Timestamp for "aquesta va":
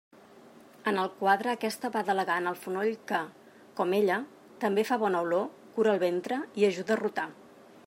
1.51-2.01